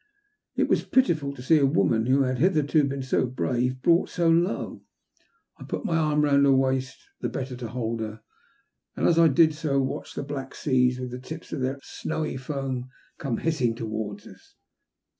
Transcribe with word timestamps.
It 0.55 0.67
was 0.67 0.83
pitiful 0.83 1.31
to 1.35 1.43
see 1.43 1.59
a 1.59 1.65
woman, 1.67 2.07
who 2.07 2.23
had 2.23 2.39
hitherto 2.39 2.85
been 2.85 3.03
so 3.03 3.27
brave, 3.27 3.83
brought 3.83 4.09
so 4.09 4.31
low. 4.31 4.81
I 5.59 5.63
put 5.63 5.85
my 5.85 5.95
arm 5.95 6.23
round 6.23 6.43
her 6.47 6.55
waist 6.55 6.97
the 7.19 7.29
better 7.29 7.55
to 7.57 7.67
hold 7.67 7.99
her, 7.99 8.23
and, 8.95 9.07
as 9.07 9.19
I 9.19 9.27
did 9.27 9.53
so, 9.53 9.79
watched 9.79 10.15
the 10.15 10.23
black 10.23 10.55
seas, 10.55 10.99
with 10.99 11.11
their 11.11 11.19
tips 11.19 11.53
of 11.53 11.59
WE 11.61 11.67
ARE 11.67 11.77
SAVED. 11.83 12.09
195 12.09 12.33
snowy 12.33 12.37
foam, 12.75 12.89
come 13.19 13.37
hissing 13.37 13.75
towards 13.75 14.25
us. 14.25 14.55